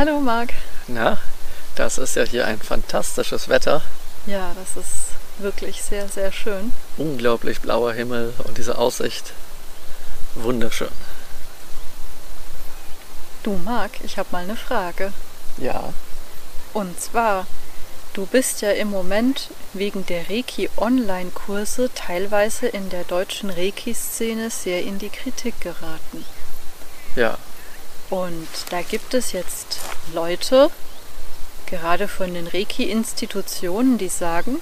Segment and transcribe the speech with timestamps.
[0.00, 0.54] Hallo Marc.
[0.88, 1.18] Na,
[1.74, 3.82] das ist ja hier ein fantastisches Wetter.
[4.24, 4.94] Ja, das ist
[5.36, 6.72] wirklich sehr, sehr schön.
[6.96, 9.34] Unglaublich blauer Himmel und diese Aussicht.
[10.36, 10.88] Wunderschön.
[13.42, 15.12] Du Marc, ich habe mal eine Frage.
[15.58, 15.92] Ja.
[16.72, 17.46] Und zwar,
[18.14, 24.98] du bist ja im Moment wegen der Reiki-Online-Kurse teilweise in der deutschen Reiki-Szene sehr in
[24.98, 26.24] die Kritik geraten.
[27.16, 27.36] Ja.
[28.10, 29.78] Und da gibt es jetzt
[30.12, 30.70] Leute,
[31.66, 34.56] gerade von den Reiki-Institutionen, die sagen,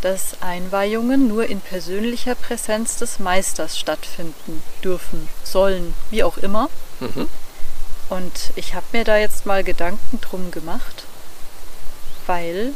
[0.00, 6.68] dass Einweihungen nur in persönlicher Präsenz des Meisters stattfinden dürfen, sollen, wie auch immer.
[7.00, 7.28] Mhm.
[8.08, 11.04] Und ich habe mir da jetzt mal Gedanken drum gemacht,
[12.26, 12.72] weil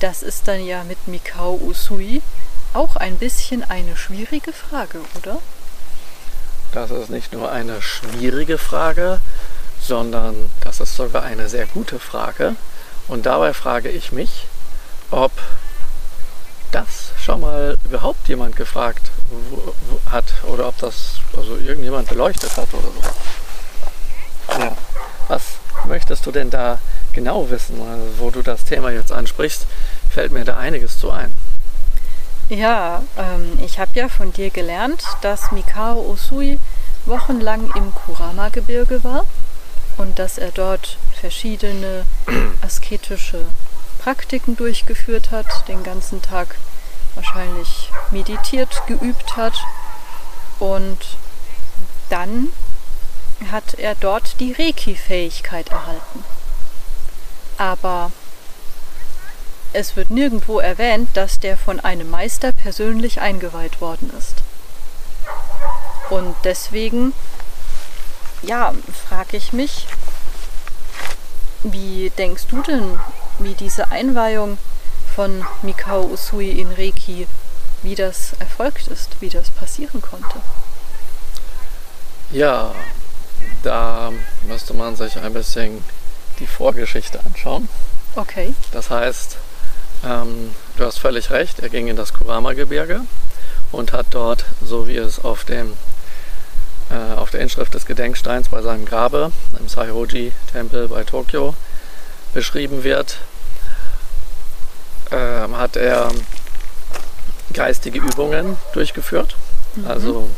[0.00, 2.22] das ist dann ja mit Mikao Usui
[2.74, 5.38] auch ein bisschen eine schwierige Frage, oder?
[6.72, 9.20] Das ist nicht nur eine schwierige Frage,
[9.88, 12.54] sondern das ist sogar eine sehr gute Frage.
[13.08, 14.46] Und dabei frage ich mich,
[15.10, 15.32] ob
[16.70, 19.10] das schon mal überhaupt jemand gefragt
[20.10, 24.60] hat oder ob das also irgendjemand beleuchtet hat oder so.
[24.60, 24.76] Ja.
[25.28, 25.42] Was
[25.86, 26.78] möchtest du denn da
[27.14, 27.80] genau wissen?
[27.80, 29.66] Also, wo du das Thema jetzt ansprichst,
[30.10, 31.32] fällt mir da einiges zu ein.
[32.50, 36.58] Ja, ähm, ich habe ja von dir gelernt, dass Mikao Usui
[37.06, 39.24] wochenlang im Kurama-Gebirge war
[39.98, 42.06] und dass er dort verschiedene
[42.62, 43.44] asketische
[43.98, 46.56] Praktiken durchgeführt hat, den ganzen Tag
[47.14, 49.58] wahrscheinlich meditiert, geübt hat
[50.60, 50.98] und
[52.08, 52.48] dann
[53.50, 56.24] hat er dort die Reiki-Fähigkeit erhalten.
[57.56, 58.12] Aber
[59.72, 64.42] es wird nirgendwo erwähnt, dass der von einem Meister persönlich eingeweiht worden ist.
[66.10, 67.12] Und deswegen
[68.42, 68.74] ja,
[69.08, 69.86] frage ich mich,
[71.62, 72.98] wie denkst du denn,
[73.38, 74.58] wie diese Einweihung
[75.14, 77.26] von Mikao Usui in Reiki,
[77.82, 80.40] wie das erfolgt ist, wie das passieren konnte?
[82.30, 82.74] Ja,
[83.62, 84.12] da
[84.46, 85.82] müsste man sich ein bisschen
[86.38, 87.68] die Vorgeschichte anschauen.
[88.14, 88.54] Okay.
[88.72, 89.36] Das heißt,
[90.04, 93.00] ähm, du hast völlig recht, er ging in das Kurama-Gebirge
[93.72, 95.72] und hat dort, so wie es auf dem
[96.90, 101.54] äh, auf der Inschrift des Gedenksteins bei seinem Grabe im Saihoji-Tempel bei Tokio
[102.34, 103.18] beschrieben wird,
[105.10, 105.16] äh,
[105.52, 106.10] hat er
[107.52, 109.36] geistige Übungen durchgeführt.
[109.74, 109.86] Mhm.
[109.86, 110.30] Also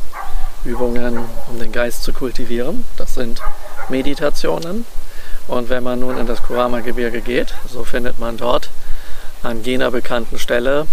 [0.64, 1.18] Übungen,
[1.48, 2.84] um den Geist zu kultivieren.
[2.96, 3.40] Das sind
[3.88, 4.84] Meditationen.
[5.48, 8.70] Und wenn man nun in das Kurama-Gebirge geht, so findet man dort
[9.42, 10.86] an jener bekannten Stelle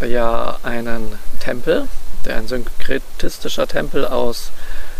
[0.00, 1.88] ja einen Tempel,
[2.24, 4.50] der ein synkretistischer Tempel aus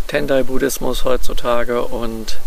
[0.07, 2.37] Tendai-Buddhismus heutzutage und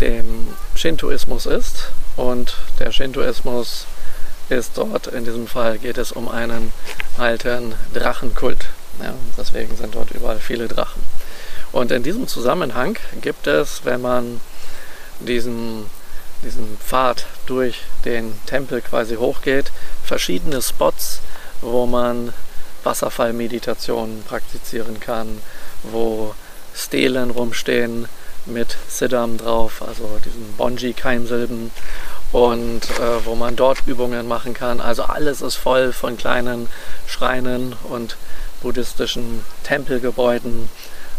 [0.00, 1.90] dem Shintoismus ist.
[2.16, 3.86] Und der Shintoismus
[4.48, 6.72] ist dort, in diesem Fall geht es um einen
[7.18, 8.66] alten Drachenkult.
[9.02, 11.02] Ja, deswegen sind dort überall viele Drachen.
[11.72, 14.40] Und in diesem Zusammenhang gibt es, wenn man
[15.18, 15.86] diesen,
[16.44, 19.72] diesen Pfad durch den Tempel quasi hochgeht,
[20.04, 21.20] verschiedene Spots,
[21.60, 22.32] wo man
[22.84, 25.40] Wasserfallmeditationen praktizieren kann,
[25.82, 26.34] wo
[26.74, 28.08] Stelen rumstehen
[28.46, 31.70] mit Siddham drauf, also diesen Bonji-Keimsilben
[32.32, 34.80] und äh, wo man dort Übungen machen kann.
[34.80, 36.68] Also alles ist voll von kleinen
[37.06, 38.16] Schreinen und
[38.60, 40.68] buddhistischen Tempelgebäuden.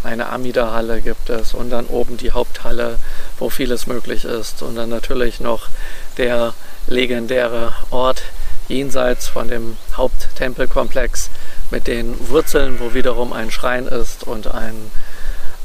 [0.03, 2.99] Eine Amida-Halle gibt es und dann oben die Haupthalle,
[3.39, 4.61] wo vieles möglich ist.
[4.61, 5.69] Und dann natürlich noch
[6.17, 6.53] der
[6.87, 8.21] legendäre Ort
[8.67, 11.29] jenseits von dem Haupttempelkomplex
[11.71, 14.91] mit den Wurzeln, wo wiederum ein Schrein ist und ein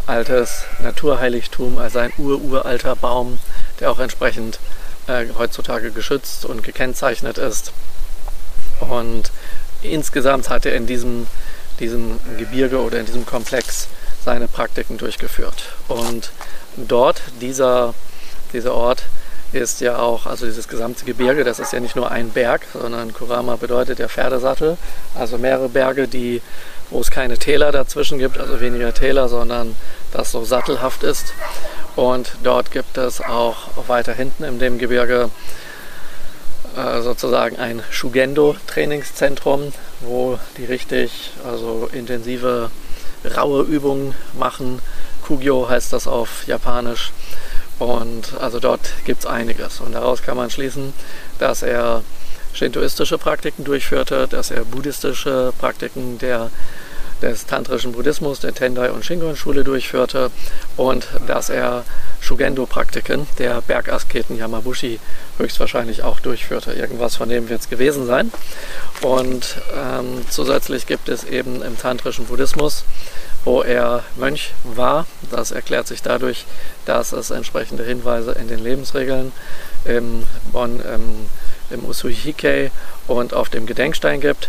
[0.06, 3.38] altes Naturheiligtum, also ein ururalter Baum,
[3.78, 4.58] der auch entsprechend
[5.06, 7.72] äh, heutzutage geschützt und gekennzeichnet ist.
[8.80, 9.30] Und
[9.82, 11.26] insgesamt hat er in diesem,
[11.78, 13.88] diesem Gebirge oder in diesem Komplex
[14.24, 15.74] seine Praktiken durchgeführt.
[15.88, 16.32] Und
[16.76, 17.94] dort, dieser,
[18.52, 19.04] dieser Ort,
[19.52, 23.12] ist ja auch, also dieses gesamte Gebirge, das ist ja nicht nur ein Berg, sondern
[23.12, 24.76] Kurama bedeutet ja Pferdesattel,
[25.14, 26.40] also mehrere Berge, die,
[26.90, 29.74] wo es keine Täler dazwischen gibt, also weniger Täler, sondern
[30.12, 31.34] das so sattelhaft ist.
[31.96, 33.56] Und dort gibt es auch
[33.88, 35.30] weiter hinten in dem Gebirge
[36.76, 42.70] äh, sozusagen ein Shugendo-Trainingszentrum, wo die richtig also intensive
[43.36, 44.80] raue Übungen machen.
[45.26, 47.12] Kugyo heißt das auf Japanisch.
[47.80, 49.80] Und also dort gibt es einiges.
[49.80, 50.92] Und daraus kann man schließen,
[51.40, 52.04] dass er
[52.52, 56.50] shintoistische Praktiken durchführte, dass er buddhistische Praktiken der
[57.20, 60.30] des tantrischen Buddhismus, der Tendai- und Shingon-Schule durchführte
[60.76, 61.84] und dass er
[62.20, 65.00] Shugendo-Praktiken der Bergasketen Yamabushi
[65.38, 66.72] höchstwahrscheinlich auch durchführte.
[66.72, 68.32] Irgendwas von dem wird es gewesen sein.
[69.02, 72.84] Und ähm, zusätzlich gibt es eben im tantrischen Buddhismus,
[73.44, 76.44] wo er Mönch war, das erklärt sich dadurch,
[76.90, 79.30] dass es entsprechende Hinweise in den Lebensregeln
[79.84, 81.26] im, bon, im,
[81.70, 82.72] im Usuhikei
[83.06, 84.48] und auf dem Gedenkstein gibt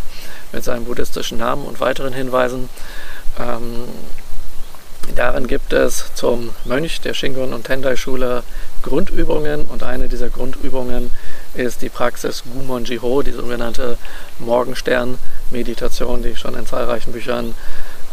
[0.50, 2.68] mit seinem buddhistischen Namen und weiteren Hinweisen.
[3.38, 3.84] Ähm,
[5.14, 8.42] darin gibt es zum Mönch der Shingon- und Tendai-Schule
[8.82, 11.12] Grundübungen und eine dieser Grundübungen
[11.54, 13.98] ist die Praxis Gumon Jiho, die sogenannte
[14.40, 17.54] Morgenstern-Meditation, die ich schon in zahlreichen Büchern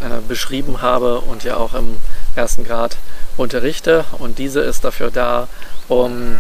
[0.02, 1.98] äh, beschrieben habe und ja auch im
[2.40, 2.98] ersten Grad
[3.38, 4.06] unterrichte.
[4.18, 5.48] Und diese ist dafür da,
[5.88, 6.40] um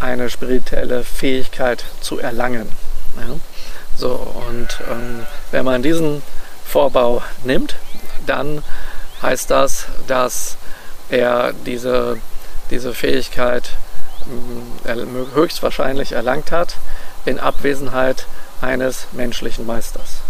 [0.00, 2.68] eine spirituelle Fähigkeit zu erlangen.
[3.16, 3.36] Ja?
[3.96, 4.10] So,
[4.48, 6.22] und ähm, wenn man diesen
[6.64, 7.76] Vorbau nimmt,
[8.26, 8.62] dann
[9.22, 10.58] heißt das, dass
[11.08, 12.18] er diese,
[12.70, 13.70] diese Fähigkeit
[14.84, 14.96] äh,
[15.34, 16.76] höchstwahrscheinlich erlangt hat
[17.24, 18.26] in Abwesenheit
[18.60, 20.20] eines menschlichen Meisters.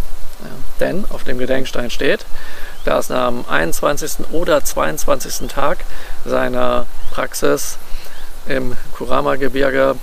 [0.41, 0.51] Ja,
[0.81, 2.27] denn auf dem Gedenkstein steht,
[2.87, 4.31] dass am 21.
[4.31, 5.49] oder 22.
[5.49, 5.85] Tag
[6.25, 7.79] seiner Praxis
[8.47, 9.97] im Kurama-Gebirge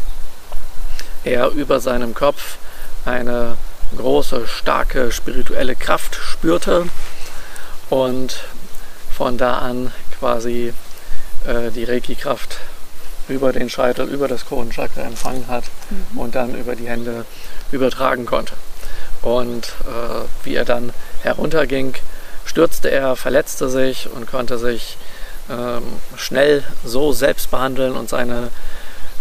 [1.24, 2.58] er über seinem Kopf
[3.06, 3.58] eine
[3.96, 6.88] große, starke spirituelle Kraft spürte
[7.90, 8.44] und
[9.16, 10.74] von da an quasi
[11.46, 12.58] äh, die Reiki-Kraft
[13.30, 16.18] über den Scheitel, über das Kronenchakra empfangen hat mhm.
[16.18, 17.26] und dann über die Hände
[17.72, 18.54] übertragen konnte.
[19.22, 20.92] Und äh, wie er dann
[21.22, 21.96] herunterging,
[22.54, 24.98] stürzte er, verletzte sich und konnte sich
[25.50, 25.82] ähm,
[26.16, 28.52] schnell so selbst behandeln und seine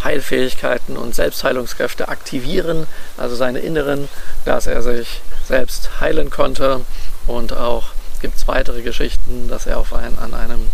[0.05, 2.87] Heilfähigkeiten und Selbstheilungskräfte aktivieren,
[3.17, 4.11] also seine inneren,
[4.45, 6.83] dass er sich selbst heilen konnte.
[7.27, 10.69] Und auch gibt es weitere Geschichten, dass er auf ein, an einem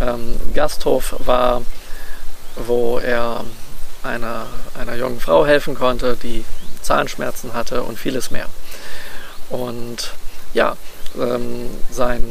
[0.00, 1.60] ähm, Gasthof war,
[2.56, 3.44] wo er
[4.02, 4.46] einer,
[4.80, 6.46] einer jungen Frau helfen konnte, die
[6.80, 8.46] Zahnschmerzen hatte und vieles mehr.
[9.50, 10.14] Und
[10.54, 10.78] ja,
[11.18, 12.22] ähm, sein,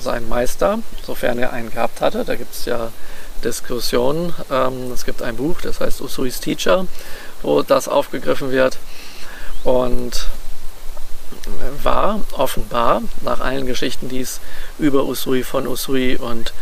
[0.00, 2.90] sein Meister, sofern er einen gehabt hatte, da gibt es ja
[3.44, 4.34] Diskussion.
[4.50, 6.86] Ähm, es gibt ein Buch, das heißt Usui's Teacher,
[7.42, 8.78] wo das aufgegriffen wird.
[9.64, 10.28] Und
[11.82, 14.40] war offenbar nach allen Geschichten, die es
[14.78, 16.52] über Usui, von Usui und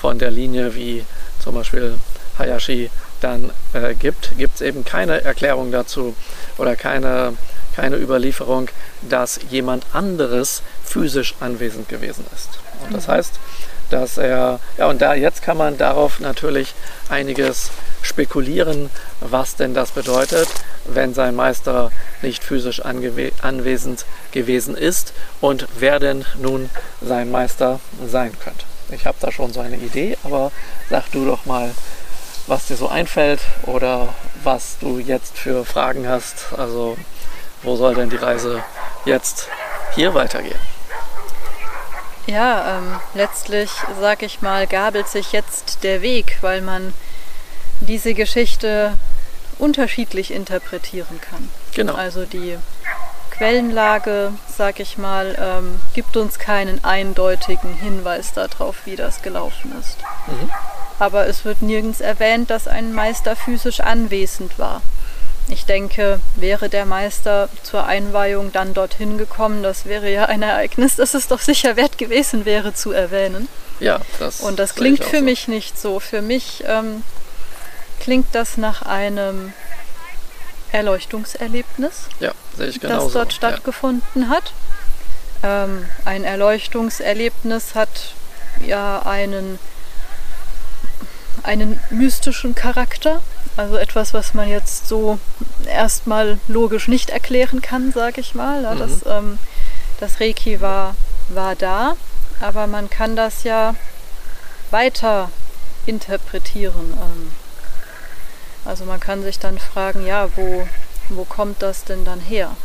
[0.00, 1.04] von der Linie wie
[1.38, 1.98] zum Beispiel
[2.38, 6.14] Hayashi dann äh, gibt, gibt es eben keine Erklärung dazu
[6.58, 7.34] oder keine,
[7.76, 8.68] keine Überlieferung,
[9.02, 12.58] dass jemand anderes physisch anwesend gewesen ist.
[12.84, 13.12] Und das mhm.
[13.12, 13.32] heißt,
[13.90, 16.74] dass er, ja und da jetzt kann man darauf natürlich
[17.08, 17.70] einiges
[18.02, 18.90] spekulieren,
[19.20, 20.48] was denn das bedeutet,
[20.84, 21.92] wenn sein Meister
[22.22, 26.70] nicht physisch anwesend gewesen ist und wer denn nun
[27.00, 28.64] sein Meister sein könnte.
[28.90, 30.52] Ich habe da schon so eine Idee, aber
[30.90, 31.72] sag du doch mal,
[32.46, 34.14] was dir so einfällt oder
[34.44, 36.52] was du jetzt für Fragen hast.
[36.56, 36.96] Also
[37.66, 38.62] wo soll denn die Reise
[39.04, 39.48] jetzt
[39.94, 40.58] hier weitergehen?
[42.26, 43.70] Ja, ähm, letztlich,
[44.00, 46.94] sag ich mal, gabelt sich jetzt der Weg, weil man
[47.80, 48.94] diese Geschichte
[49.58, 51.50] unterschiedlich interpretieren kann.
[51.74, 51.94] Genau.
[51.94, 52.56] Also die
[53.30, 59.98] Quellenlage, sag ich mal, ähm, gibt uns keinen eindeutigen Hinweis darauf, wie das gelaufen ist.
[60.26, 60.50] Mhm.
[60.98, 64.82] Aber es wird nirgends erwähnt, dass ein Meister physisch anwesend war.
[65.48, 70.96] Ich denke, wäre der Meister zur Einweihung dann dorthin gekommen, das wäre ja ein Ereignis,
[70.96, 73.48] das es doch sicher wert gewesen wäre zu erwähnen.
[73.78, 74.40] Ja, das.
[74.40, 75.24] Und das klingt für so.
[75.24, 76.00] mich nicht so.
[76.00, 77.04] Für mich ähm,
[78.00, 79.52] klingt das nach einem
[80.72, 84.28] Erleuchtungserlebnis, ja, das dort stattgefunden ja.
[84.28, 84.52] hat.
[85.42, 88.14] Ähm, ein Erleuchtungserlebnis hat
[88.64, 89.58] ja einen,
[91.42, 93.22] einen mystischen Charakter.
[93.56, 95.18] Also etwas, was man jetzt so
[95.66, 98.62] erstmal logisch nicht erklären kann, sage ich mal.
[98.62, 98.78] Ja, mhm.
[98.78, 99.38] das, ähm,
[99.98, 100.94] das Reiki war,
[101.28, 101.96] war da,
[102.40, 103.74] aber man kann das ja
[104.70, 105.30] weiter
[105.86, 106.92] interpretieren.
[106.92, 107.32] Ähm,
[108.64, 110.68] also man kann sich dann fragen, ja, wo,
[111.08, 112.56] wo kommt das denn dann her?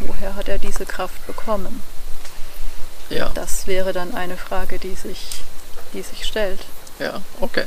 [0.00, 1.82] Woher hat er diese Kraft bekommen?
[3.10, 3.30] Ja.
[3.34, 5.42] Das wäre dann eine Frage, die sich,
[5.92, 6.64] die sich stellt.
[6.98, 7.64] Ja, okay.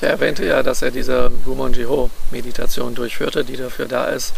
[0.00, 4.32] Ich erwähnte ja, dass er diese Gumon Jiho-Meditation durchführte, die dafür da ist,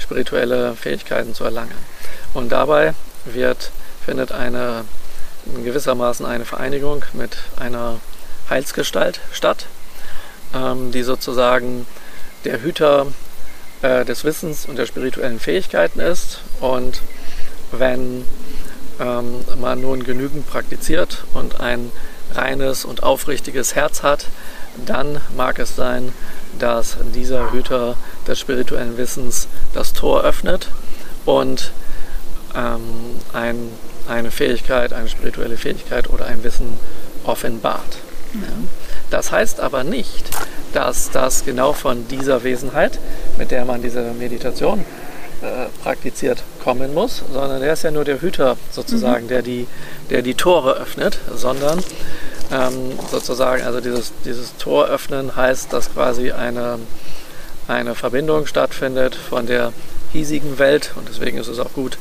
[0.00, 1.76] spirituelle Fähigkeiten zu erlangen.
[2.34, 2.92] Und dabei
[3.24, 3.70] wird,
[4.04, 4.84] findet eine,
[5.54, 8.00] in gewissermaßen eine Vereinigung mit einer
[8.50, 9.66] Heilsgestalt statt,
[10.52, 11.86] ähm, die sozusagen
[12.44, 13.06] der Hüter
[13.82, 16.40] äh, des Wissens und der spirituellen Fähigkeiten ist.
[16.58, 17.00] Und
[17.70, 18.24] wenn
[18.98, 21.92] ähm, man nun genügend praktiziert und ein
[22.34, 24.26] reines und aufrichtiges Herz hat,
[24.84, 26.12] dann mag es sein,
[26.58, 30.68] dass dieser Hüter des spirituellen Wissens das Tor öffnet
[31.24, 31.72] und
[32.54, 32.80] ähm,
[33.32, 33.56] ein,
[34.08, 36.78] eine Fähigkeit, eine spirituelle Fähigkeit oder ein Wissen
[37.24, 37.98] offenbart.
[38.34, 38.40] Ja.
[39.10, 40.30] Das heißt aber nicht,
[40.72, 42.98] dass das genau von dieser Wesenheit,
[43.38, 44.84] mit der man diese Meditation
[45.42, 49.28] äh, praktiziert, kommen muss, sondern er ist ja nur der Hüter sozusagen, mhm.
[49.28, 49.66] der, die,
[50.10, 51.82] der die Tore öffnet, sondern
[52.52, 56.78] ähm, sozusagen, also dieses, dieses Tor öffnen heißt, dass quasi eine,
[57.68, 59.72] eine Verbindung stattfindet von der
[60.12, 61.98] hiesigen Welt und deswegen ist es auch gut,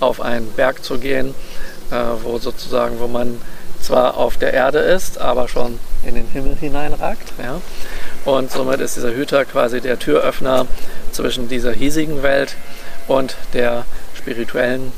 [0.00, 1.34] auf einen Berg zu gehen,
[1.90, 3.40] äh, wo sozusagen, wo man
[3.80, 7.32] zwar auf der Erde ist, aber schon in den Himmel hineinragt.
[7.42, 7.60] Ja?
[8.24, 10.66] Und somit ist dieser Hüter quasi der Türöffner
[11.12, 12.56] zwischen dieser hiesigen Welt
[13.08, 13.84] und der
[14.14, 14.92] spirituellen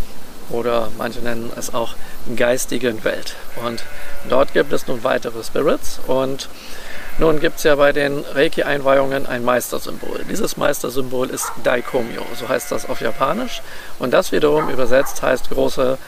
[0.51, 1.95] oder manche nennen es auch
[2.37, 3.35] geistigen Welt.
[3.65, 3.85] Und
[4.29, 6.49] dort gibt es nun weitere Spirits und
[7.19, 10.25] nun gibt es ja bei den Reiki-Einweihungen ein Meistersymbol.
[10.31, 13.61] Dieses Meistersymbol ist Daikomyo, so heißt das auf Japanisch.
[13.99, 15.99] Und das wiederum übersetzt heißt große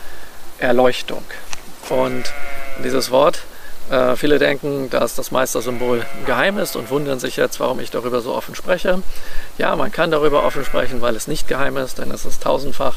[0.58, 1.24] Erleuchtung.
[1.88, 2.32] Und
[2.84, 3.40] dieses Wort
[3.90, 8.20] äh, viele denken, dass das Meistersymbol geheim ist und wundern sich jetzt, warum ich darüber
[8.20, 9.02] so offen spreche.
[9.58, 12.94] Ja, man kann darüber offen sprechen, weil es nicht geheim ist, denn es ist tausendfach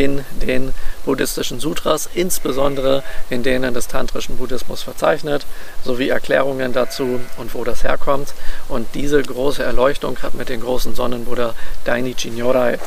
[0.00, 0.72] in den
[1.04, 5.44] buddhistischen Sutras, insbesondere in denen des tantrischen Buddhismus verzeichnet,
[5.84, 8.32] sowie Erklärungen dazu und wo das herkommt.
[8.68, 11.54] Und diese große Erleuchtung hat mit dem großen Sonnenbuddha
[11.84, 12.78] Dainichi Nyorai,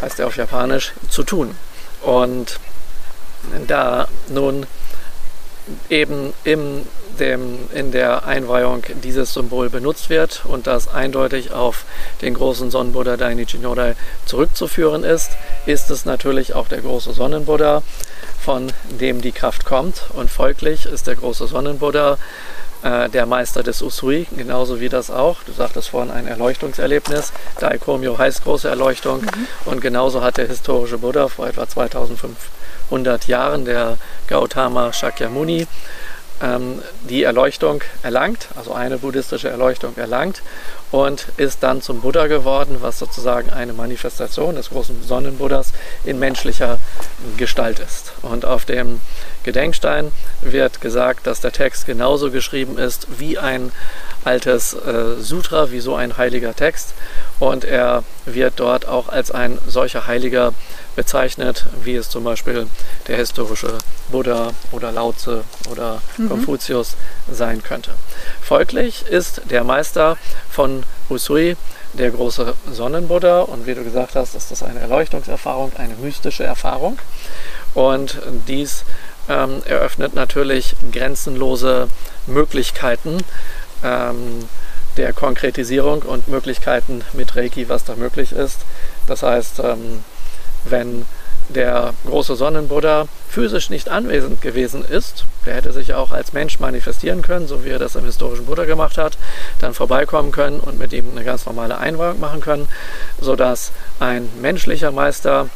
[0.00, 1.54] heißt er auf Japanisch, zu tun.
[2.00, 2.58] Und
[3.68, 4.66] da nun
[5.90, 6.84] eben im
[7.18, 11.84] dem, in der Einweihung dieses Symbol benutzt wird und das eindeutig auf
[12.20, 13.94] den großen Sonnenbuddha Dainichi Nodai
[14.26, 15.32] zurückzuführen ist,
[15.66, 17.82] ist es natürlich auch der große Sonnenbuddha,
[18.40, 22.18] von dem die Kraft kommt und folglich ist der große Sonnenbuddha
[22.82, 25.42] äh, der Meister des Usui, genauso wie das auch.
[25.44, 27.32] Du sagtest vorhin ein Erleuchtungserlebnis.
[27.60, 29.46] Daikomyo heißt große Erleuchtung mhm.
[29.66, 35.68] und genauso hat der historische Buddha vor etwa 2500 Jahren, der Gautama Shakyamuni,
[37.08, 40.42] die Erleuchtung erlangt, also eine buddhistische Erleuchtung erlangt
[40.90, 45.72] und ist dann zum Buddha geworden, was sozusagen eine Manifestation des großen Sonnenbuddhas
[46.04, 46.78] in menschlicher
[47.36, 48.12] Gestalt ist.
[48.22, 49.00] Und auf dem
[49.44, 53.72] Gedenkstein wird gesagt, dass der Text genauso geschrieben ist wie ein
[54.24, 56.94] altes äh, Sutra, wie so ein heiliger Text.
[57.38, 60.52] Und er wird dort auch als ein solcher Heiliger
[60.96, 62.66] bezeichnet, wie es zum Beispiel
[63.08, 63.78] der historische
[64.10, 66.28] Buddha oder Laozi oder mhm.
[66.28, 66.96] Konfuzius
[67.30, 67.92] sein könnte.
[68.40, 70.16] Folglich ist der Meister
[70.50, 71.56] von Usui
[71.94, 76.98] der große Sonnenbuddha und wie du gesagt hast, ist das eine Erleuchtungserfahrung, eine mystische Erfahrung.
[77.74, 78.84] Und dies
[79.28, 81.88] ähm, eröffnet natürlich grenzenlose
[82.26, 83.18] Möglichkeiten
[83.84, 84.48] ähm,
[84.96, 88.60] der Konkretisierung und Möglichkeiten mit Reiki, was da möglich ist.
[89.06, 90.04] Das heißt, ähm,
[90.64, 91.04] wenn
[91.48, 97.22] der große Sonnenbuddha physisch nicht anwesend gewesen ist, der hätte sich auch als Mensch manifestieren
[97.22, 99.18] können, so wie er das im historischen Buddha gemacht hat,
[99.60, 102.68] dann vorbeikommen können und mit ihm eine ganz normale Einweihung machen können,
[103.20, 105.48] sodass ein menschlicher Meister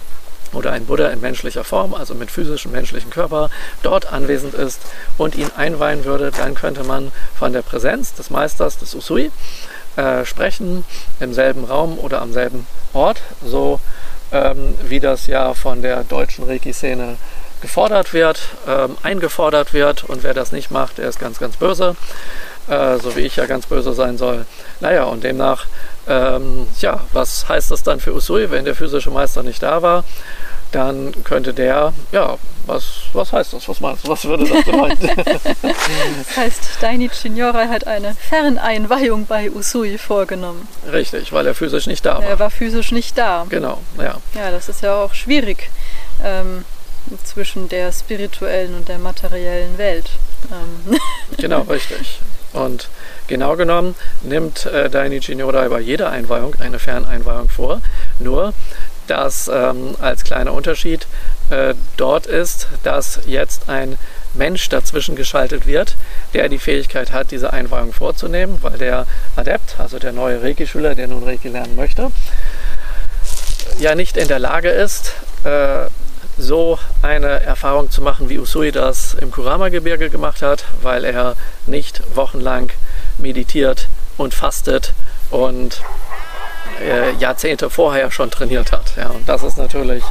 [0.52, 3.50] oder ein Buddha in menschlicher Form, also mit physischem menschlichen Körper,
[3.82, 4.80] dort anwesend ist
[5.18, 9.30] und ihn einweihen würde, dann könnte man von der Präsenz des Meisters, des Usui,
[9.96, 10.84] äh, sprechen,
[11.20, 13.80] im selben Raum oder am selben Ort, so
[14.32, 17.16] ähm, wie das ja von der deutschen Reiki-Szene
[17.60, 21.96] gefordert wird, ähm, eingefordert wird und wer das nicht macht, der ist ganz, ganz böse,
[22.68, 24.44] äh, so wie ich ja ganz böse sein soll.
[24.80, 25.66] Naja, und demnach,
[26.06, 30.04] ähm, ja, was heißt das dann für Usui, wenn der physische Meister nicht da war?
[30.72, 33.68] Dann könnte der, ja, was, was heißt das?
[33.68, 34.10] Was meinst du?
[34.10, 35.10] Was würde das bedeuten?
[35.62, 40.66] das heißt, Daini Signore hat eine Ferneinweihung bei Usui vorgenommen.
[40.90, 42.24] Richtig, weil er physisch nicht da war.
[42.24, 43.46] Er war physisch nicht da.
[43.48, 44.16] Genau, ja.
[44.34, 45.70] Ja, das ist ja auch schwierig
[46.24, 46.64] ähm,
[47.24, 50.10] zwischen der spirituellen und der materiellen Welt.
[50.50, 50.98] Ähm.
[51.38, 52.20] genau, richtig.
[52.52, 52.88] Und
[53.26, 57.82] genau genommen nimmt äh, Dainichi Nyorai bei jeder Einweihung eine Ferneinweihung vor.
[58.18, 58.54] Nur,
[59.06, 61.06] dass ähm, als kleiner Unterschied
[61.50, 63.98] äh, dort ist, dass jetzt ein
[64.34, 65.96] Mensch dazwischen geschaltet wird,
[66.34, 71.08] der die Fähigkeit hat, diese Einweihung vorzunehmen, weil der Adept, also der neue Reiki-Schüler, der
[71.08, 72.10] nun Reiki lernen möchte,
[73.78, 75.12] ja nicht in der Lage ist,
[75.44, 75.86] äh,
[76.38, 81.34] so eine Erfahrung zu machen, wie Usui das im Kurama-Gebirge gemacht hat, weil er
[81.66, 82.70] nicht wochenlang
[83.16, 84.92] meditiert und fastet
[85.30, 85.80] und
[86.82, 88.96] äh, Jahrzehnte vorher schon trainiert hat.
[88.96, 90.04] Ja, und das ist natürlich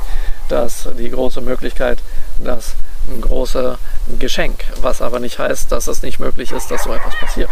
[0.50, 2.00] das, die große Möglichkeit,
[2.39, 2.75] das
[3.22, 3.77] große
[4.19, 7.50] Geschenk, was aber nicht heißt, dass es nicht möglich ist, dass so etwas passiert,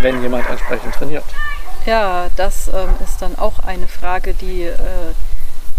[0.00, 1.24] wenn jemand entsprechend trainiert.
[1.86, 4.76] Ja, das ähm, ist dann auch eine Frage, die, äh,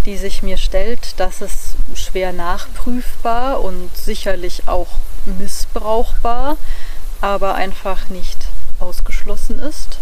[0.05, 1.19] die sich mir stellt.
[1.19, 4.87] Das ist schwer nachprüfbar und sicherlich auch
[5.25, 6.55] missbrauchbar,
[7.19, 8.37] aber einfach nicht
[8.79, 9.99] ausgeschlossen ist,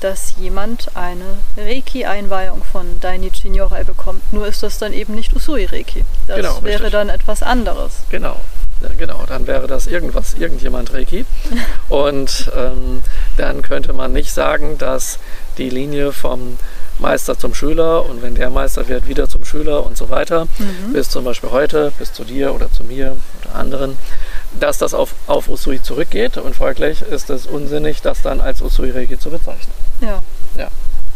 [0.00, 1.24] dass jemand eine
[1.56, 4.32] Reiki-Einweihung von Dainichi Nyorai bekommt.
[4.32, 6.04] Nur ist das dann eben nicht Usui-Reiki.
[6.26, 6.92] Das Genau, wäre richtig.
[6.92, 8.02] dann etwas anderes.
[8.10, 8.36] Genau,
[8.82, 9.24] ja, genau.
[9.26, 11.24] Dann wäre das irgendwas, irgendjemand Reiki.
[11.88, 13.02] Und ähm,
[13.36, 15.18] dann könnte man nicht sagen, dass
[15.56, 16.58] die Linie vom
[16.98, 20.48] Meister zum Schüler und wenn der Meister wird, wieder zum Schüler und so weiter,
[20.92, 23.96] bis zum Beispiel heute, bis zu dir oder zu mir oder anderen,
[24.58, 28.90] dass das auf, auf Usui zurückgeht und folglich ist es unsinnig, das dann als Usui
[28.90, 29.72] Reiki zu bezeichnen.
[30.00, 30.22] Ja,
[30.56, 30.68] Ja.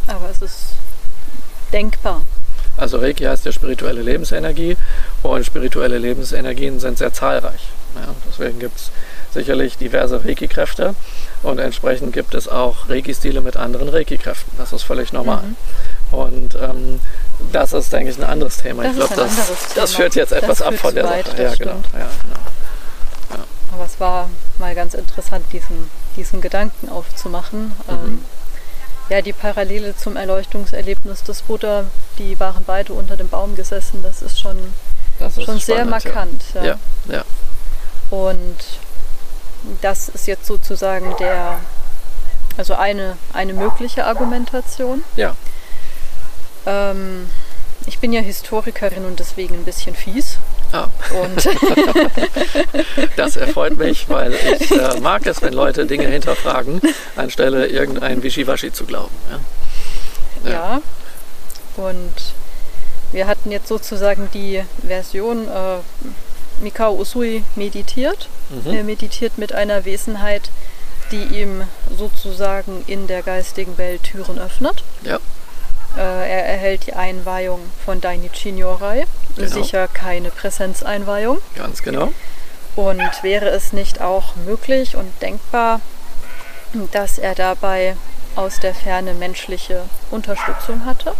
[0.06, 0.58] aber es ist
[1.72, 2.22] denkbar.
[2.76, 4.76] Also Reiki heißt ja spirituelle Lebensenergie
[5.22, 7.60] und spirituelle Lebensenergien sind sehr zahlreich.
[7.94, 8.90] Ja, deswegen gibt es
[9.34, 10.94] sicherlich diverse Reiki-Kräfte
[11.42, 14.52] und entsprechend gibt es auch Reiki-Stile mit anderen Reiki-Kräften.
[14.58, 15.44] Das ist völlig normal.
[16.10, 17.00] Und ähm,
[17.52, 18.82] das ist, denke ich, ein anderes Thema.
[18.84, 19.30] Das ich glaube, das,
[19.74, 21.42] das führt jetzt etwas ab von der Sache.
[21.42, 21.70] Ja, genau.
[21.92, 22.40] Ja, genau.
[23.72, 27.66] Aber es war mal ganz interessant, diesen, diesen Gedanken aufzumachen.
[27.68, 27.72] Mhm.
[27.88, 28.24] Ähm,
[29.08, 31.84] ja, die Parallele zum Erleuchtungserlebnis des Buddha,
[32.18, 34.56] die waren beide unter dem Baum gesessen, das ist schon,
[35.18, 36.42] Das ist schon sehr spannend, markant.
[36.54, 36.64] Ja.
[36.64, 37.24] Ja, ja.
[38.10, 38.56] Und
[39.80, 41.60] das ist jetzt sozusagen der,
[42.56, 45.02] also eine, eine mögliche Argumentation.
[45.16, 45.34] ja.
[46.66, 47.28] Ähm,
[47.86, 50.38] ich bin ja Historikerin und deswegen ein bisschen fies.
[50.72, 50.88] Ah,
[51.22, 51.48] Und
[53.16, 56.80] das erfreut mich, weil ich äh, mag es, wenn Leute Dinge hinterfragen,
[57.14, 59.14] anstelle irgendein Wischiwaschi zu glauben.
[60.44, 60.50] Ja.
[60.50, 60.82] Ja.
[61.76, 62.12] Und
[63.12, 65.78] wir hatten jetzt sozusagen die Version, äh,
[66.62, 68.28] Mikao Usui meditiert.
[68.50, 68.74] Mhm.
[68.74, 70.50] Er meditiert mit einer Wesenheit,
[71.10, 71.62] die ihm
[71.96, 74.82] sozusagen in der geistigen Welt Türen öffnet.
[75.02, 75.18] Ja.
[75.96, 79.06] Äh, er erhält die Einweihung von Dainichi Nyorai.
[79.36, 79.48] Genau.
[79.48, 81.38] Sicher keine Präsenzeinweihung.
[81.56, 82.12] Ganz genau.
[82.76, 85.80] Und wäre es nicht auch möglich und denkbar,
[86.92, 87.96] dass er dabei
[88.34, 91.14] aus der Ferne menschliche Unterstützung hatte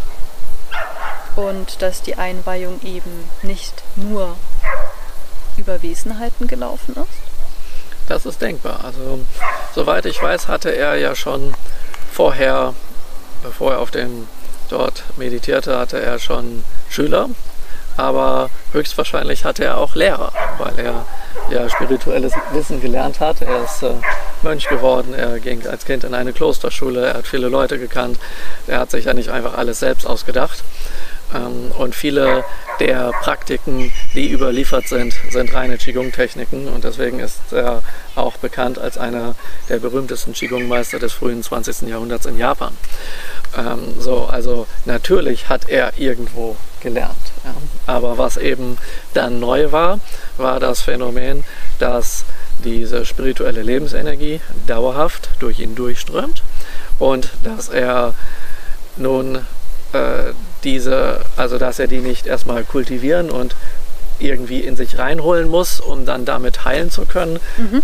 [1.37, 4.37] und dass die Einweihung eben nicht nur
[5.59, 8.09] über Wesenheiten gelaufen ist?
[8.09, 8.81] Das ist denkbar.
[8.85, 9.21] Also,
[9.75, 11.55] soweit ich weiß, hatte er ja schon
[12.11, 12.75] vorher,
[13.43, 14.27] bevor er auf dem
[14.73, 17.29] dort meditierte, hatte er schon Schüler.
[17.97, 21.05] Aber höchstwahrscheinlich hatte er auch Lehrer, weil er
[21.51, 23.43] ja spirituelles Wissen gelernt hat.
[23.43, 23.91] Er ist äh,
[24.43, 28.19] Mönch geworden, er ging als Kind in eine Klosterschule, er hat viele Leute gekannt.
[28.67, 30.65] Er hat sich ja nicht einfach alles selbst ausgedacht.
[31.35, 32.45] Ähm, und viele
[32.81, 37.83] der Praktiken, die überliefert sind, sind reine Qigong-Techniken und deswegen ist er
[38.17, 39.35] auch bekannt als einer
[39.69, 41.89] der berühmtesten Qigong-Meister des frühen 20.
[41.89, 42.77] Jahrhunderts in Japan.
[43.57, 47.17] Ähm, so, also natürlich hat er irgendwo gelernt.
[47.45, 47.55] Ja.
[47.87, 48.79] Aber was eben
[49.15, 50.01] dann neu war,
[50.37, 51.45] war das Phänomen,
[51.79, 52.25] dass
[52.65, 56.43] diese spirituelle Lebensenergie dauerhaft durch ihn durchströmt
[56.99, 58.15] und dass er
[58.97, 59.47] nun
[59.93, 60.33] äh,
[60.65, 63.55] diese, also dass er die nicht erstmal kultivieren und
[64.19, 67.41] irgendwie in sich reinholen muss, um dann damit heilen zu können,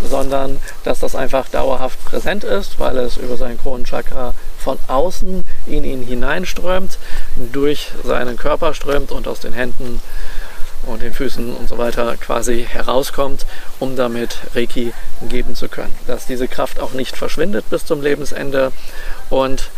[0.09, 5.85] sondern dass das einfach dauerhaft präsent ist, weil es über sein Kronenchakra von außen in
[5.85, 6.99] ihn hineinströmt,
[7.53, 10.01] durch seinen Körper strömt und aus den Händen
[10.87, 13.47] und den Füßen und so weiter quasi herauskommt,
[13.81, 14.93] um damit Reiki
[15.29, 15.95] geben zu können.
[16.07, 18.73] Dass diese Kraft auch nicht verschwindet bis zum Lebensende
[19.29, 19.71] und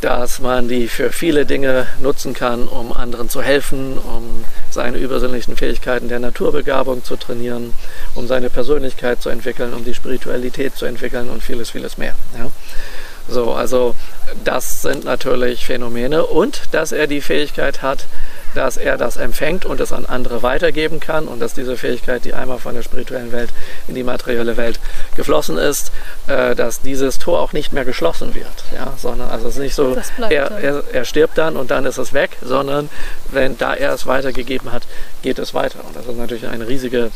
[0.00, 5.56] dass man die für viele Dinge nutzen kann, um anderen zu helfen, um seine übersinnlichen
[5.56, 7.72] Fähigkeiten der Naturbegabung zu trainieren,
[8.14, 12.14] um seine Persönlichkeit zu entwickeln, um die Spiritualität zu entwickeln und vieles, vieles mehr.
[12.38, 12.50] Ja?
[13.28, 13.94] So, also
[14.44, 18.06] das sind natürlich Phänomene und dass er die Fähigkeit hat,
[18.54, 22.34] dass er das empfängt und es an andere weitergeben kann und dass diese Fähigkeit, die
[22.34, 23.50] einmal von der spirituellen Welt
[23.88, 24.80] in die materielle Welt
[25.16, 25.90] geflossen ist,
[26.26, 28.46] äh, dass dieses Tor auch nicht mehr geschlossen wird.
[28.74, 28.94] Ja?
[28.96, 32.12] Sondern also es ist nicht so, er, er, er stirbt dann und dann ist es
[32.12, 32.88] weg, sondern
[33.30, 34.84] wenn da er es weitergegeben hat,
[35.22, 35.80] geht es weiter.
[35.86, 37.10] Und das ist natürlich eine riesige,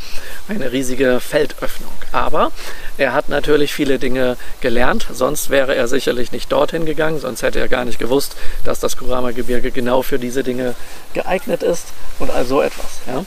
[0.48, 1.92] eine riesige Feldöffnung.
[2.12, 2.50] Aber
[2.96, 7.60] er hat natürlich viele Dinge gelernt, sonst wäre er sicherlich nicht dorthin gegangen, sonst hätte
[7.60, 10.74] er gar nicht gewusst, dass das Kurama-Gebirge genau für diese Dinge
[11.14, 11.27] geeignet
[11.62, 11.86] ist
[12.18, 13.00] und all so etwas.
[13.06, 13.24] Ja?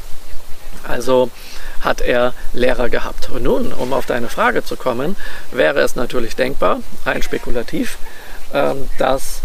[0.88, 1.30] Also
[1.82, 3.30] hat er Lehrer gehabt.
[3.30, 5.16] Und nun, um auf deine Frage zu kommen,
[5.52, 7.98] wäre es natürlich denkbar, rein spekulativ,
[8.54, 9.42] ähm, dass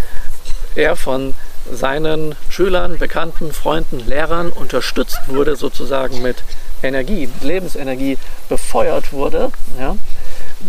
[0.75, 1.35] er von
[1.73, 6.45] seinen Schülern, Bekannten, Freunden, Lehrern unterstützt wurde, sozusagen mit
[6.83, 9.97] Energie, Lebensenergie befeuert wurde, ja,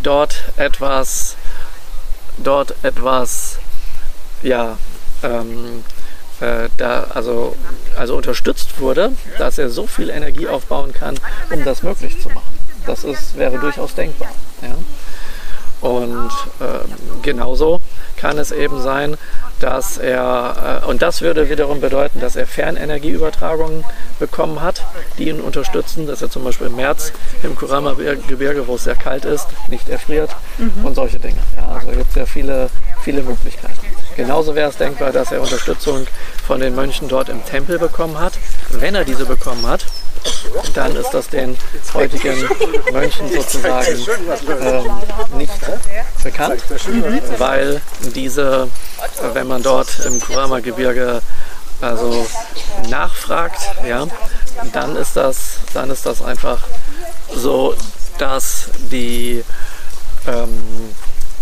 [0.02, 1.36] dort etwas,
[2.38, 3.60] dort etwas,
[4.42, 4.78] ja,
[5.24, 5.84] ähm,
[6.42, 7.56] äh, da also,
[7.96, 11.16] also unterstützt wurde, dass er so viel Energie aufbauen kann,
[11.50, 12.58] um das möglich zu machen.
[12.86, 14.30] Das ist, wäre durchaus denkbar.
[14.62, 14.76] Ja.
[15.82, 17.82] Und äh, genauso
[18.18, 19.18] kann es eben sein,
[19.60, 23.84] dass er, äh, und das würde wiederum bedeuten, dass er Fernenergieübertragungen
[24.20, 24.86] bekommen hat,
[25.18, 29.26] die ihn unterstützen, dass er zum Beispiel im März im Kurama-Gebirge, wo es sehr kalt
[29.26, 30.86] ist, nicht erfriert mhm.
[30.86, 31.38] und solche Dinge.
[31.56, 32.70] Ja, also gibt es ja viele,
[33.04, 33.78] viele Möglichkeiten.
[34.16, 36.08] Genauso wäre es denkbar, dass er Unterstützung
[36.46, 38.34] von den Mönchen dort im Tempel bekommen hat.
[38.72, 39.86] Wenn er diese bekommen hat,
[40.74, 41.58] dann ist das den
[41.94, 42.48] heutigen
[42.92, 44.06] Mönchen sozusagen
[44.62, 45.54] ähm, nicht
[46.24, 46.64] bekannt,
[47.38, 47.82] weil
[48.16, 48.70] diese,
[49.34, 51.22] wenn man dort im Kurama-Gebirge
[51.82, 52.26] also
[52.90, 54.08] nachfragt, ja,
[54.74, 56.64] dann ist das, dann ist das einfach
[57.34, 57.76] so,
[58.18, 59.44] dass die
[60.28, 60.94] ähm,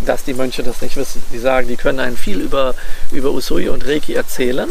[0.05, 1.23] dass die Mönche das nicht wissen.
[1.31, 2.75] Die sagen, die können einen viel über,
[3.11, 4.69] über Usui und Reiki erzählen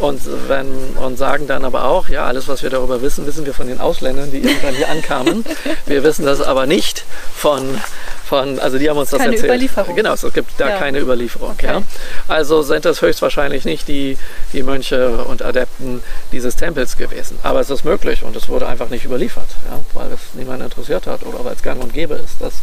[0.00, 3.54] und, wenn, und sagen dann aber auch, ja, alles, was wir darüber wissen, wissen wir
[3.54, 5.44] von den Ausländern, die irgendwann hier ankamen.
[5.86, 7.78] Wir wissen das aber nicht von,
[8.24, 9.50] von also die haben uns das keine erzählt.
[9.50, 9.96] Überlieferung.
[9.96, 10.78] Genau, es gibt da ja.
[10.78, 11.50] keine Überlieferung.
[11.50, 11.66] Okay.
[11.66, 11.82] Ja.
[12.28, 14.16] Also sind das höchstwahrscheinlich nicht die,
[14.52, 17.38] die Mönche und Adepten dieses Tempels gewesen.
[17.42, 21.06] Aber es ist möglich und es wurde einfach nicht überliefert, ja, weil es niemand interessiert
[21.06, 22.36] hat oder weil es gang und gäbe ist.
[22.40, 22.54] Das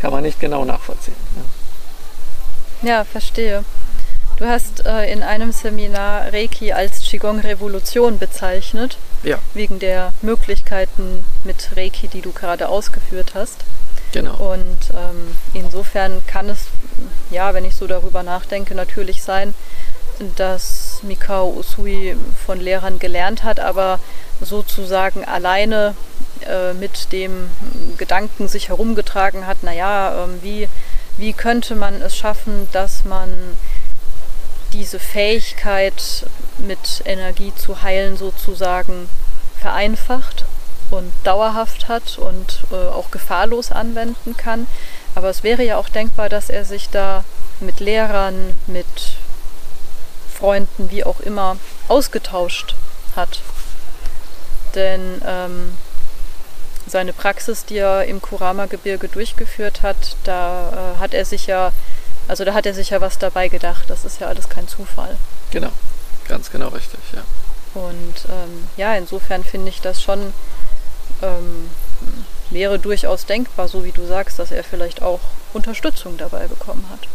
[0.00, 1.16] kann man nicht genau nachvollziehen.
[2.82, 3.64] Ja, ja verstehe.
[4.42, 8.98] Du hast äh, in einem Seminar Reiki als Qigong-Revolution bezeichnet.
[9.22, 9.38] Ja.
[9.54, 13.60] Wegen der Möglichkeiten mit Reiki, die du gerade ausgeführt hast.
[14.10, 14.34] Genau.
[14.34, 16.66] Und ähm, insofern kann es,
[17.30, 19.54] ja, wenn ich so darüber nachdenke, natürlich sein,
[20.34, 24.00] dass Mikao Usui von Lehrern gelernt hat, aber
[24.40, 25.94] sozusagen alleine
[26.48, 27.48] äh, mit dem
[27.96, 30.68] Gedanken sich herumgetragen hat, naja, äh, wie,
[31.16, 33.56] wie könnte man es schaffen, dass man
[34.72, 36.26] diese Fähigkeit
[36.58, 39.08] mit Energie zu heilen sozusagen
[39.60, 40.44] vereinfacht
[40.90, 44.66] und dauerhaft hat und äh, auch gefahrlos anwenden kann.
[45.14, 47.24] Aber es wäre ja auch denkbar, dass er sich da
[47.60, 49.16] mit Lehrern, mit
[50.32, 51.56] Freunden, wie auch immer,
[51.88, 52.74] ausgetauscht
[53.14, 53.40] hat.
[54.74, 55.76] Denn ähm,
[56.86, 61.72] seine Praxis, die er im Kurama-Gebirge durchgeführt hat, da äh, hat er sich ja
[62.28, 63.84] also da hat er sich ja was dabei gedacht.
[63.88, 65.16] Das ist ja alles kein Zufall.
[65.50, 65.70] Genau,
[66.28, 67.22] ganz genau richtig, ja.
[67.74, 70.32] Und ähm, ja, insofern finde ich das schon
[71.22, 71.70] ähm,
[72.50, 75.20] wäre durchaus denkbar, so wie du sagst, dass er vielleicht auch
[75.52, 77.08] Unterstützung dabei bekommen hat.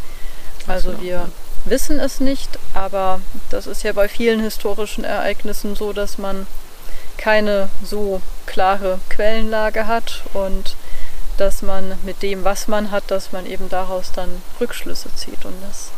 [0.67, 1.29] Also genau, wir ja.
[1.65, 6.47] wissen es nicht, aber das ist ja bei vielen historischen Ereignissen so, dass man
[7.17, 10.75] keine so klare Quellenlage hat und
[11.38, 15.45] dass man mit dem, was man hat, dass man eben daraus dann Rückschlüsse zieht.
[15.45, 15.91] Und das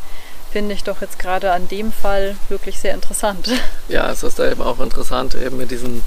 [0.51, 3.49] finde ich doch jetzt gerade an dem Fall wirklich sehr interessant.
[3.87, 6.03] Ja, es ist da eben auch interessant, eben mit diesen,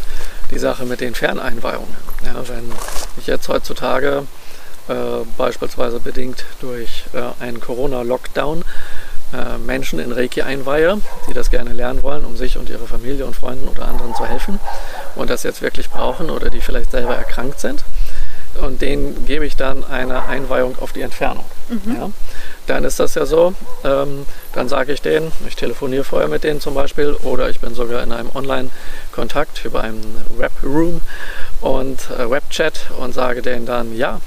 [0.52, 1.96] die Sache mit den Ferneinweihungen.
[2.24, 2.70] Ja, wenn
[3.16, 4.24] ich jetzt heutzutage
[4.88, 4.94] äh,
[5.36, 8.62] beispielsweise bedingt durch äh, einen Corona-Lockdown
[9.32, 13.26] äh, Menschen in Reiki einweihe, die das gerne lernen wollen, um sich und ihre Familie
[13.26, 14.60] und Freunden oder anderen zu helfen
[15.16, 17.84] und das jetzt wirklich brauchen oder die vielleicht selber erkrankt sind,
[18.60, 21.44] und denen gebe ich dann eine Einweihung auf die Entfernung.
[21.68, 21.96] Mhm.
[21.96, 22.10] Ja?
[22.66, 26.60] Dann ist das ja so, ähm, dann sage ich denen, ich telefoniere vorher mit denen
[26.60, 31.00] zum Beispiel oder ich bin sogar in einem Online-Kontakt über einen Webroom
[31.60, 34.20] und äh, Webchat und sage denen dann, ja,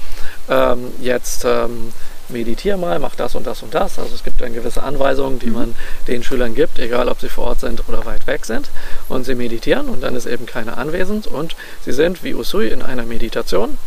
[0.48, 1.92] ähm, jetzt ähm,
[2.28, 3.98] meditiere mal, mach das und das und das.
[3.98, 5.54] Also es gibt dann gewisse Anweisungen, die mhm.
[5.54, 5.74] man
[6.08, 8.70] den Schülern gibt, egal ob sie vor Ort sind oder weit weg sind.
[9.08, 12.82] Und sie meditieren und dann ist eben keiner anwesend und sie sind wie Usui in
[12.82, 13.78] einer Meditation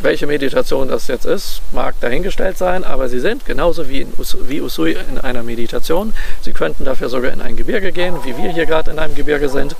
[0.00, 4.36] welche Meditation das jetzt ist, mag dahingestellt sein, aber sie sind genauso wie, in Us
[4.48, 6.14] wie Usui in einer Meditation.
[6.40, 9.48] Sie könnten dafür sogar in ein Gebirge gehen, wie wir hier gerade in einem Gebirge
[9.48, 9.76] sind,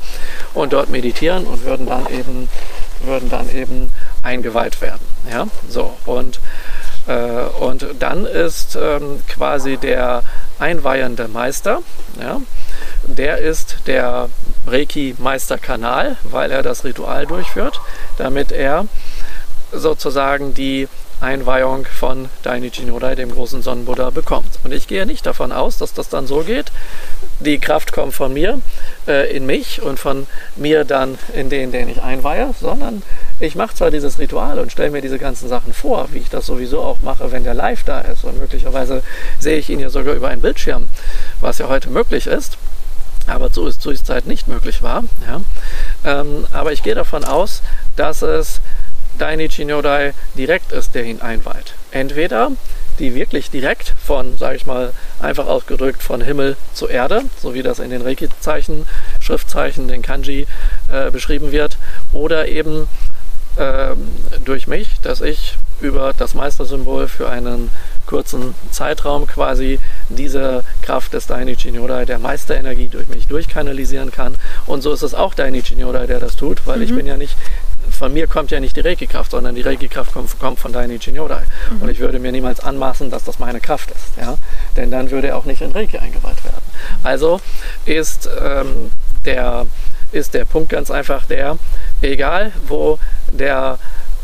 [0.54, 2.48] und dort meditieren und würden dann eben,
[3.04, 3.90] würden dann eben
[4.22, 5.00] eingeweiht werden.
[5.30, 5.46] Ja?
[5.68, 6.40] So, und,
[7.06, 10.22] äh, und dann ist ähm, quasi der
[10.58, 11.82] einweihende Meister,
[12.20, 12.40] ja?
[13.02, 14.28] der ist der
[14.66, 17.80] Reiki-Meisterkanal, weil er das Ritual durchführt,
[18.18, 18.86] damit er
[19.72, 20.88] sozusagen die
[21.22, 24.58] Einweihung von Dainichi Nodai, dem großen Sonnenbuddha, bekommt.
[24.64, 26.72] Und ich gehe nicht davon aus, dass das dann so geht.
[27.38, 28.60] Die Kraft kommt von mir
[29.06, 33.02] äh, in mich und von mir dann in den, den ich einweihe, sondern
[33.38, 36.46] ich mache zwar dieses Ritual und stelle mir diese ganzen Sachen vor, wie ich das
[36.46, 38.24] sowieso auch mache, wenn der live da ist.
[38.24, 39.02] Und möglicherweise
[39.38, 40.88] sehe ich ihn ja sogar über einen Bildschirm,
[41.40, 42.58] was ja heute möglich ist
[43.28, 45.04] aber zu, zu Zeit nicht möglich war.
[45.26, 45.40] Ja.
[46.04, 47.62] Ähm, aber ich gehe davon aus,
[47.94, 48.60] dass es
[49.18, 51.74] Dainichi Nyodai direkt ist, der ihn einweiht.
[51.90, 52.52] Entweder
[52.98, 57.62] die wirklich direkt von, sage ich mal, einfach ausgedrückt von Himmel zu Erde, so wie
[57.62, 58.86] das in den Reiki-Zeichen,
[59.20, 60.46] Schriftzeichen, den Kanji
[60.90, 61.78] äh, beschrieben wird,
[62.12, 62.88] oder eben
[63.56, 63.94] äh,
[64.44, 67.70] durch mich, dass ich über das Meistersymbol für einen
[68.06, 74.36] kurzen Zeitraum quasi diese Kraft des Dainichi Nyodai, der Meisterenergie durch mich durchkanalisieren kann.
[74.66, 76.82] Und so ist es auch Dainichi Nyodai, der das tut, weil mhm.
[76.84, 77.36] ich bin ja nicht
[77.90, 81.42] von mir kommt ja nicht die Reiki-Kraft, sondern die Reiki-Kraft kommt, kommt, von Dainichi Nyodai.
[81.70, 81.82] Mhm.
[81.82, 84.16] Und ich würde mir niemals anmaßen, dass das meine Kraft ist.
[84.20, 84.36] Ja?
[84.76, 86.62] Denn dann würde er auch nicht in Reiki eingeweiht werden.
[87.02, 87.40] Also
[87.84, 88.90] ist, ähm,
[89.24, 89.66] der,
[90.12, 91.58] ist der Punkt ganz einfach der,
[92.00, 92.98] egal wo
[93.30, 93.78] der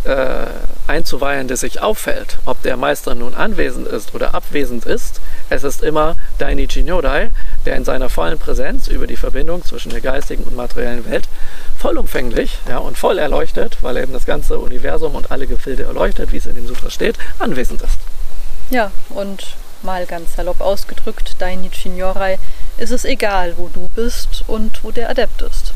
[0.04, 0.46] äh,
[0.86, 6.16] Einzuweihende sich auffällt, ob der Meister nun anwesend ist oder abwesend ist, es ist immer
[6.38, 7.30] Dainichi Nyodai,
[7.66, 11.28] der in seiner vollen Präsenz über die Verbindung zwischen der geistigen und materiellen Welt
[11.78, 16.38] vollumfänglich ja, und voll erleuchtet, weil eben das ganze Universum und alle Gefilde erleuchtet, wie
[16.38, 17.98] es in dem Sutra steht, anwesend ist.
[18.70, 22.38] Ja, und mal ganz salopp ausgedrückt, Dainichi Nyorai,
[22.78, 25.74] ist es egal, wo du bist und wo der Adept ist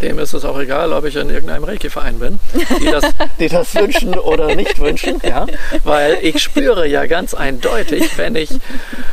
[0.00, 2.38] dem ist es auch egal, ob ich in irgendeinem Reiki-Verein bin,
[2.80, 3.04] die das,
[3.38, 5.46] die das wünschen oder nicht wünschen, ja,
[5.84, 8.50] weil ich spüre ja ganz eindeutig, wenn ich,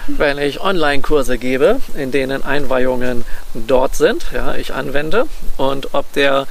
[0.07, 5.25] wenn ich Online-Kurse gebe, in denen Einweihungen dort sind, ja, ich anwende
[5.57, 6.47] und ob der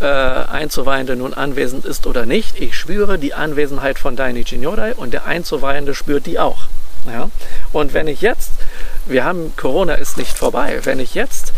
[0.00, 5.12] äh, Einzuweihende nun anwesend ist oder nicht, ich spüre die Anwesenheit von Dainichi Nyodai und
[5.12, 6.68] der Einzuweihende spürt die auch.
[7.06, 7.30] Ja?
[7.72, 8.52] Und wenn ich jetzt,
[9.06, 11.52] wir haben, Corona ist nicht vorbei, wenn ich jetzt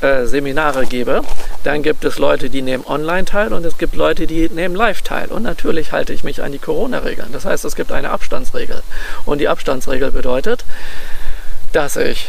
[0.00, 1.22] äh, Seminare gebe,
[1.62, 5.02] dann gibt es Leute, die nehmen online teil und es gibt Leute, die nehmen live
[5.02, 5.28] teil.
[5.28, 7.32] Und natürlich halte ich mich an die Corona-Regeln.
[7.32, 8.82] Das heißt, es gibt eine Abstandsregel.
[9.24, 10.64] Und die Abstandsregel bedeutet,
[11.72, 12.26] dass ich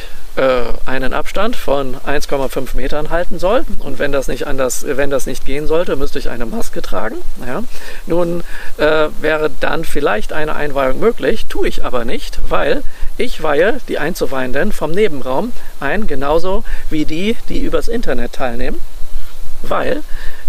[0.85, 3.65] einen Abstand von 1,5 Metern halten soll.
[3.79, 7.15] Und wenn das nicht anders, wenn das nicht gehen sollte, müsste ich eine Maske tragen.
[7.45, 7.63] Ja.
[8.05, 8.43] Nun
[8.77, 12.83] äh, wäre dann vielleicht eine Einweihung möglich, tue ich aber nicht, weil
[13.17, 18.79] ich weihe die Einzuweihenden vom Nebenraum ein, genauso wie die, die übers Internet teilnehmen,
[19.61, 20.03] weil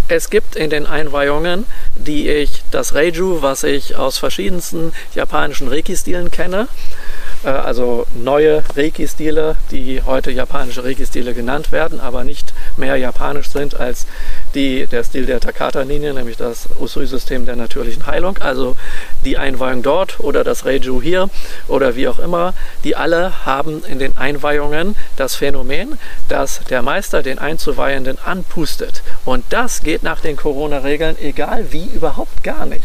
[0.08, 6.30] es gibt in den Einweihungen, die ich das Reiju, was ich aus verschiedensten japanischen Reiki-Stilen
[6.30, 13.48] kenne, äh, also neue Reiki-Stile, die heute japanische Reiki-Stile genannt werden, aber nicht mehr japanisch
[13.48, 14.06] sind als
[14.54, 18.76] die, der Stil der Takata-Linie, nämlich das Usui-System der natürlichen Heilung, also
[19.24, 21.28] die Einweihung dort oder das Reiju hier
[21.68, 27.22] oder wie auch immer, die alle haben in den Einweihungen das Phänomen, dass der Meister
[27.22, 29.02] den Einzuweihenden anpustet.
[29.24, 32.84] Und das geht nach den Corona-Regeln, egal wie, überhaupt gar nicht.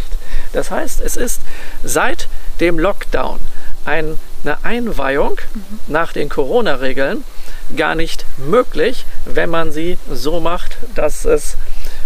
[0.53, 1.41] Das heißt, es ist
[1.83, 2.27] seit
[2.59, 3.39] dem Lockdown
[3.85, 5.37] ein eine Einweihung
[5.87, 7.23] nach den Corona-Regeln
[7.75, 11.57] gar nicht möglich, wenn man sie so macht, dass es,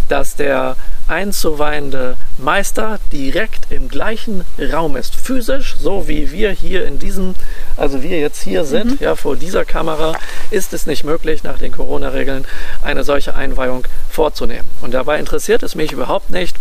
[0.09, 0.75] dass der
[1.07, 7.35] einzuweihende Meister direkt im gleichen Raum ist, physisch, so wie wir hier in diesem,
[7.77, 9.05] also wir jetzt hier sind, mhm.
[9.05, 10.13] ja, vor dieser Kamera,
[10.49, 12.45] ist es nicht möglich, nach den Corona-Regeln
[12.83, 14.67] eine solche Einweihung vorzunehmen.
[14.81, 16.55] Und dabei interessiert es mich überhaupt nicht,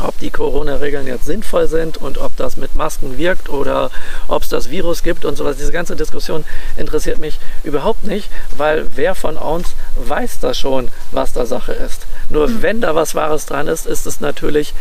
[0.00, 3.90] ob die Corona-Regeln jetzt sinnvoll sind und ob das mit Masken wirkt oder
[4.28, 5.56] ob es das Virus gibt und sowas.
[5.56, 6.44] Diese ganze Diskussion
[6.76, 12.06] interessiert mich überhaupt nicht, weil wer von uns weiß das schon, was da Sache ist.
[12.28, 12.62] Nur mhm.
[12.62, 14.74] wenn da was Wahres dran ist, ist es natürlich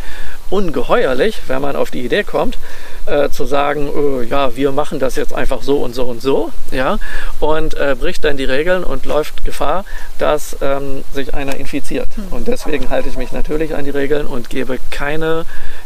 [0.50, 2.58] ungeheuerlich, wenn man auf die Idee kommt,
[3.06, 6.52] äh, zu sagen, oh, ja, wir machen das jetzt einfach so und so und so,
[6.72, 7.00] ja,
[7.40, 9.86] und äh, bricht dann die Regeln und läuft Gefahr,
[10.20, 12.08] dass ähm, sich einer infiziert.
[12.18, 12.24] Mhm.
[12.32, 15.07] Und deswegen halte ich mich natürlich an die Regeln und gebe keine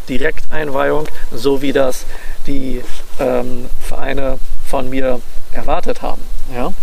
[0.09, 2.05] Direkteinweihung, so wie das
[2.47, 2.81] die
[3.19, 5.21] ähm, Vereine von mir
[5.53, 6.21] erwartet haben.
[6.53, 6.73] Ja?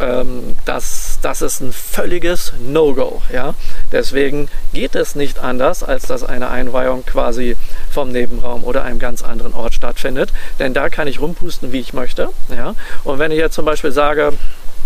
[0.00, 3.22] Ähm, das, das ist ein völliges No-Go.
[3.32, 3.54] Ja?
[3.90, 7.56] Deswegen geht es nicht anders, als dass eine Einweihung quasi
[7.90, 10.32] vom Nebenraum oder einem ganz anderen Ort stattfindet.
[10.58, 12.28] Denn da kann ich rumpusten, wie ich möchte.
[12.54, 12.74] Ja?
[13.04, 14.34] Und wenn ich jetzt zum Beispiel sage,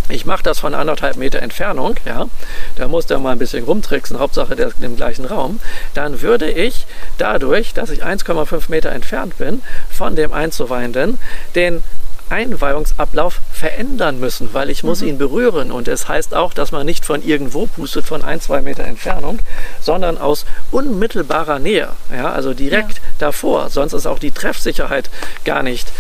[0.08, 2.26] ich mache das von anderthalb Meter Entfernung, ja,
[2.76, 5.60] da muss der mal ein bisschen rumtricksen, Hauptsache der ist im gleichen Raum,
[5.94, 6.86] dann würde ich
[7.18, 11.18] dadurch, dass ich 1,5 Meter entfernt bin von dem Einzuweihenden,
[11.54, 11.82] den
[12.28, 15.08] Einweihungsablauf verändern müssen, weil ich muss mhm.
[15.08, 15.70] ihn berühren.
[15.70, 19.38] Und es heißt auch, dass man nicht von irgendwo pustet, von ein, zwei Meter Entfernung,
[19.80, 23.02] sondern aus unmittelbarer Nähe, ja, also direkt ja.
[23.18, 23.70] davor.
[23.70, 25.10] Sonst ist auch die Treffsicherheit
[25.44, 25.92] gar nicht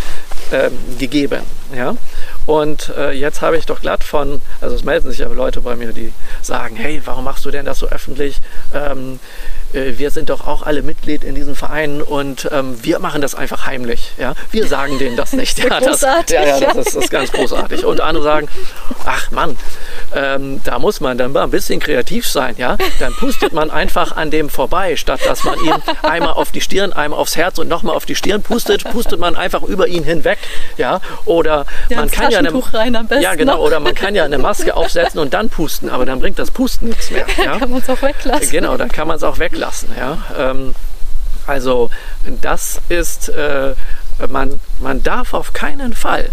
[0.52, 1.42] ähm, gegeben.
[1.74, 1.96] Ja?
[2.46, 5.74] Und äh, jetzt habe ich doch glatt von, also es melden sich ja Leute bei
[5.74, 8.40] mir, die sagen, hey, warum machst du denn das so öffentlich?
[8.72, 9.18] Ähm,
[9.65, 13.34] äh, wir sind doch auch alle Mitglied in diesem Verein und ähm, wir machen das
[13.34, 14.12] einfach heimlich.
[14.18, 14.34] Ja?
[14.50, 15.56] Wir sagen denen das nicht.
[15.66, 17.84] Ja, das, ja, ja, das ist, das ist ganz großartig.
[17.84, 18.48] Und andere sagen,
[19.04, 19.56] ach Mann,
[20.14, 22.54] ähm, da muss man dann mal ein bisschen kreativ sein.
[22.56, 22.76] Ja?
[23.00, 26.92] Dann pustet man einfach an dem vorbei, statt dass man ihn einmal auf die Stirn,
[26.92, 30.38] einmal aufs Herz und nochmal auf die Stirn pustet, pustet man einfach über ihn hinweg.
[30.76, 31.00] Ja?
[31.24, 34.24] Oder Ja, man kann ja eine, rein am besten ja genau, oder man kann ja
[34.24, 37.26] eine Maske aufsetzen und dann pusten, aber dann bringt das Pusten nichts mehr.
[37.44, 37.58] Ja?
[37.58, 38.50] Kann man es auch weglassen.
[38.50, 39.65] Genau, dann kann man es auch weglassen.
[39.96, 40.18] Ja?
[40.36, 40.74] Ähm,
[41.46, 41.90] also
[42.40, 43.74] das ist, äh,
[44.28, 46.30] man, man darf auf keinen Fall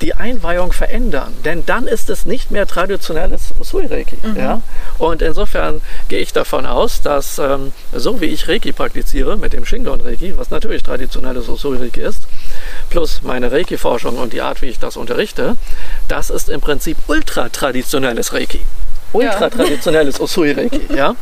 [0.00, 4.18] die Einweihung verändern, denn dann ist es nicht mehr traditionelles Usui-Reiki.
[4.36, 4.60] Ja?
[4.98, 9.64] Und insofern gehe ich davon aus, dass ähm, so wie ich Reiki praktiziere, mit dem
[9.64, 12.24] Shingon-Reiki, was natürlich traditionelles Usui-Reiki ist,
[12.90, 15.56] plus meine Reiki-Forschung und die Art, wie ich das unterrichte,
[16.08, 18.60] das ist im Prinzip ultra-traditionelles Reiki.
[19.12, 21.14] Ultra-traditionelles Usui-Reiki, ja.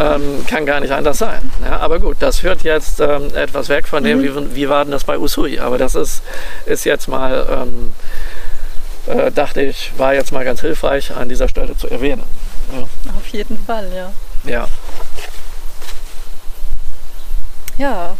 [0.00, 1.50] Ähm, kann gar nicht anders sein.
[1.64, 4.92] Ja, aber gut, das führt jetzt ähm, etwas weg von dem, wie, wie war denn
[4.92, 5.60] das bei Usui?
[5.60, 6.22] Aber das ist,
[6.66, 7.92] ist jetzt mal, ähm,
[9.06, 12.24] äh, dachte ich, war jetzt mal ganz hilfreich an dieser Stelle zu erwähnen.
[12.72, 12.82] Ja.
[13.16, 14.12] Auf jeden Fall, ja.
[14.50, 14.68] ja.
[17.78, 18.16] Ja,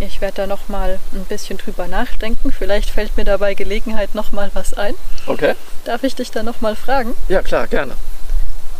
[0.00, 2.52] ich werde da noch mal ein bisschen drüber nachdenken.
[2.52, 4.94] Vielleicht fällt mir dabei Gelegenheit noch mal was ein.
[5.26, 5.54] Okay.
[5.84, 7.14] Darf ich dich da noch mal fragen?
[7.28, 7.94] Ja, klar, gerne.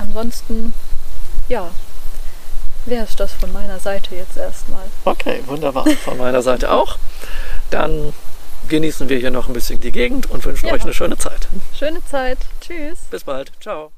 [0.02, 0.74] Ansonsten,
[1.48, 1.70] ja,
[2.86, 4.84] wäre es das von meiner Seite jetzt erstmal.
[5.04, 5.86] Okay, wunderbar.
[6.04, 6.98] Von meiner Seite auch.
[7.70, 8.12] Dann
[8.68, 10.74] genießen wir hier noch ein bisschen die Gegend und wünschen Ja.
[10.74, 11.48] euch eine schöne Zeit.
[11.78, 12.38] Schöne Zeit.
[12.60, 12.98] Tschüss.
[13.10, 13.52] Bis bald.
[13.60, 13.92] Ciao.